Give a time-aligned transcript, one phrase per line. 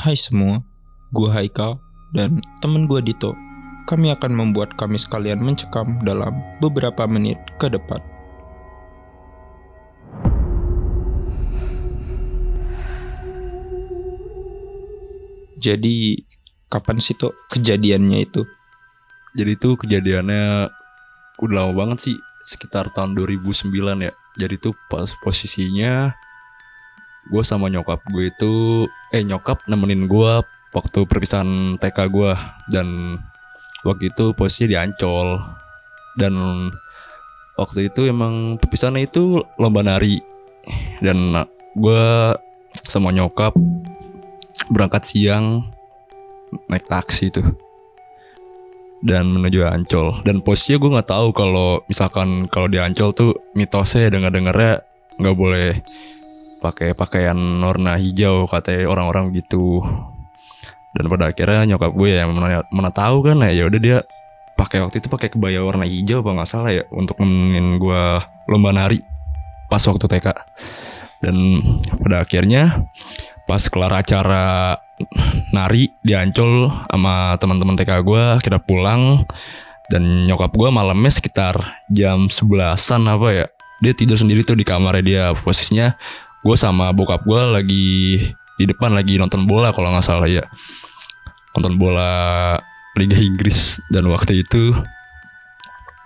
[0.00, 0.64] Hai semua,
[1.12, 1.76] gue Haikal
[2.16, 3.36] dan temen gue Dito.
[3.84, 8.00] Kami akan membuat kami sekalian mencekam dalam beberapa menit ke depan.
[15.60, 16.24] Jadi,
[16.72, 18.48] kapan sih tuh kejadiannya itu?
[19.36, 20.72] Jadi itu kejadiannya
[21.44, 22.16] udah lama banget sih,
[22.48, 23.68] sekitar tahun 2009
[24.00, 24.16] ya.
[24.40, 26.16] Jadi itu pas posisinya
[27.30, 28.84] gue sama nyokap gue itu,
[29.14, 30.32] eh nyokap nemenin gue
[30.70, 32.32] waktu perpisahan TK gue
[32.70, 33.18] dan
[33.86, 35.40] waktu itu posisinya di Ancol.
[36.18, 36.34] Dan
[37.54, 40.18] waktu itu emang perpisahannya itu lomba nari.
[41.00, 41.32] Dan
[41.78, 42.04] gue
[42.86, 43.54] sama nyokap
[44.70, 45.70] berangkat siang
[46.66, 47.46] naik taksi tuh.
[49.00, 50.20] Dan menuju Ancol.
[50.26, 54.84] Dan posisinya gue nggak tahu kalau misalkan kalau di Ancol tuh mitosnya dengar dengarnya
[55.20, 55.80] nggak boleh
[56.60, 59.80] pakai pakaian warna hijau katanya orang-orang gitu
[60.92, 63.98] dan pada akhirnya nyokap gue ya mana, mana tahu kan ya ya udah dia
[64.60, 68.02] pakai waktu itu pakai kebaya warna hijau apa nggak salah ya untuk nemenin gue
[68.52, 69.00] lomba nari
[69.72, 70.28] pas waktu TK
[71.20, 71.36] dan
[72.00, 72.88] pada akhirnya
[73.44, 74.76] pas kelar acara
[75.50, 79.24] nari di Ancol sama teman-teman TK gue kita pulang.
[79.90, 83.46] Dan nyokap gue malamnya sekitar jam sebelasan apa ya
[83.82, 85.98] dia tidur sendiri tuh di kamarnya dia posisinya
[86.40, 87.88] gue sama bokap gue lagi
[88.56, 90.44] di depan lagi nonton bola kalau nggak salah ya.
[91.56, 92.56] Nonton bola
[92.96, 94.76] Liga Inggris dan waktu itu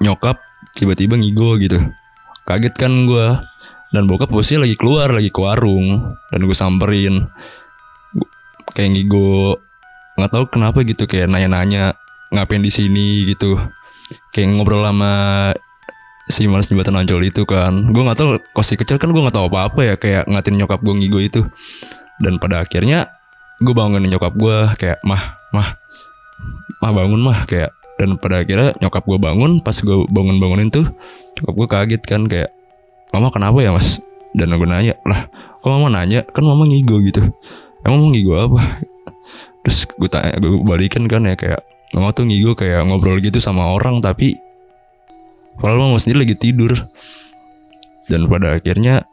[0.02, 0.38] nyokap
[0.74, 1.78] tiba-tiba ngigo gitu.
[2.44, 3.26] Kaget kan gue
[3.94, 6.18] dan bokap posisinya lagi keluar lagi ke warung.
[6.30, 7.30] Dan gue samperin.
[8.14, 8.30] Gua-
[8.74, 9.58] kayak ngigo
[10.14, 11.94] nggak tahu kenapa gitu kayak nanya-nanya
[12.34, 13.22] ngapain di sini?
[13.26, 13.58] gitu.
[14.34, 15.12] Kayak ngobrol sama
[16.28, 17.92] si malas jembatan ancol itu kan.
[17.92, 20.80] Gue nggak tahu kosi kecil kan gue nggak tahu apa apa ya kayak ngatin nyokap
[20.80, 21.40] gue ngigo itu.
[22.20, 23.12] Dan pada akhirnya
[23.60, 25.68] gue bangunin nyokap gue kayak mah mah
[26.80, 27.72] mah bangun mah kayak.
[27.94, 30.86] Dan pada akhirnya nyokap gue bangun pas gue bangun bangunin tuh
[31.38, 32.50] nyokap gue kaget kan kayak
[33.14, 34.00] mama kenapa ya mas?
[34.34, 35.30] Dan gue nanya lah
[35.60, 36.26] kok mama nanya?
[36.26, 37.22] Kan mama ngigo gitu.
[37.86, 38.82] Emang mama ngigo apa?
[39.64, 41.62] Terus gue tanya gue balikin kan ya kayak
[41.94, 44.34] mama tuh ngigo kayak ngobrol gitu sama orang tapi
[45.58, 46.72] padahal mama sendiri lagi tidur.
[48.04, 49.08] Dan pada akhirnya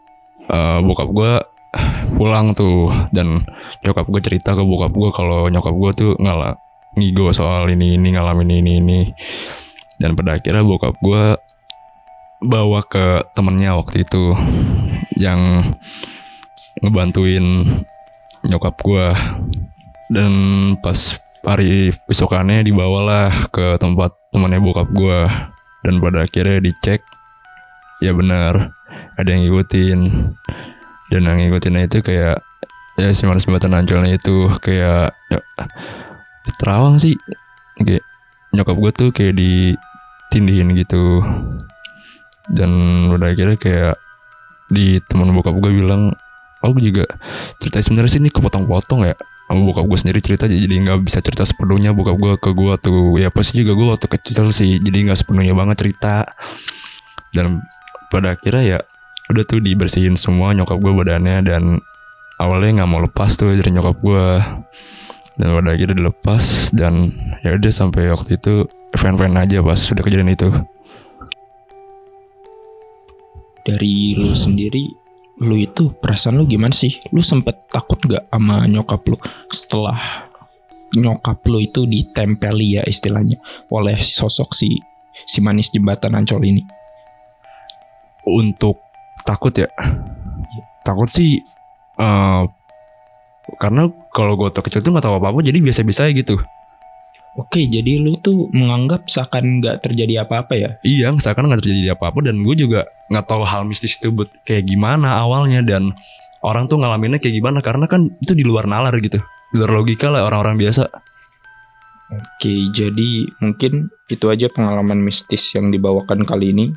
[0.45, 1.33] eh, bokap gue
[2.19, 2.91] pulang tuh.
[3.15, 3.41] Dan
[3.85, 6.59] nyokap gue cerita ke bokap gue kalau nyokap gue tuh ngalah
[6.99, 9.01] ngigo soal ini ini ngalamin ini ini.
[10.01, 11.37] Dan pada akhirnya bokap gue
[12.41, 14.33] bawa ke temennya waktu itu
[15.21, 15.73] yang
[16.81, 17.69] ngebantuin
[18.49, 19.07] nyokap gue
[20.09, 20.33] dan
[20.81, 25.19] pas hari besokannya dibawalah ke tempat temannya bokap gue
[25.81, 27.01] dan pada akhirnya dicek
[28.01, 28.73] ya benar
[29.15, 29.99] ada yang ngikutin.
[31.11, 32.39] Dan yang ngikutinnya itu kayak
[32.95, 35.39] ya si malas jembatan ancolnya itu kayak ya,
[36.59, 37.15] Terawang sih.
[37.77, 38.03] Kayak
[38.55, 41.23] nyokap gue tuh kayak ditindihin gitu.
[42.51, 42.71] Dan
[43.11, 43.95] udah akhirnya kayak
[44.71, 46.15] di teman bokap gue bilang
[46.63, 47.03] aku juga
[47.59, 49.15] cerita sebenarnya sih ini kepotong-potong ya
[49.51, 51.91] sama bokap gue sendiri cerita jadi nggak bisa cerita sepenuhnya.
[51.91, 55.51] Bokap gue ke gue tuh ya pasti juga gue waktu kecil sih jadi nggak sepenuhnya
[55.51, 56.23] banget cerita.
[57.35, 57.59] Dan
[58.07, 58.79] pada akhirnya ya
[59.27, 61.83] udah tuh dibersihin semua nyokap gue badannya dan
[62.39, 64.25] awalnya nggak mau lepas tuh dari nyokap gue
[65.39, 67.11] dan pada akhirnya dilepas dan
[67.43, 70.47] ya udah sampai waktu itu fan-fan aja pas sudah kejadian itu.
[73.61, 75.00] Dari lu sendiri,
[75.41, 77.01] lu itu perasaan lu gimana sih?
[77.09, 79.17] Lu sempet takut gak sama nyokap lu
[79.49, 80.29] setelah
[80.93, 83.41] nyokap lu itu ditempeli ya istilahnya
[83.73, 84.77] oleh sosok si
[85.25, 86.61] si manis jembatan ancol ini?
[88.25, 88.77] untuk
[89.25, 89.69] takut ya
[90.85, 91.41] takut sih
[92.01, 92.43] eh
[93.57, 96.37] karena kalau gue waktu kecil tuh nggak tahu apa apa jadi biasa-biasa gitu
[97.39, 100.69] Oke, jadi lu tuh menganggap seakan nggak terjadi apa-apa ya?
[100.83, 104.11] iya seakan nggak terjadi apa-apa dan gue juga nggak tahu hal mistis itu
[104.43, 105.95] kayak gimana awalnya dan
[106.43, 109.21] orang tuh ngalaminnya kayak gimana karena kan itu di luar nalar gitu
[109.51, 110.89] di luar logika lah orang-orang biasa
[112.11, 116.75] Oke, jadi mungkin itu aja pengalaman mistis yang dibawakan kali ini.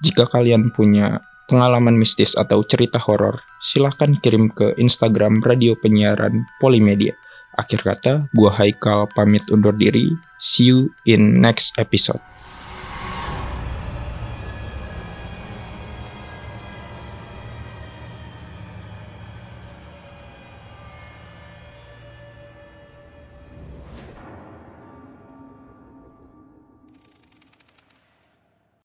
[0.00, 7.12] Jika kalian punya pengalaman mistis atau cerita horor, silahkan kirim ke Instagram Radio Penyiaran Polimedia.
[7.52, 10.16] Akhir kata, gua Haikal pamit undur diri.
[10.40, 12.20] See you in next episode.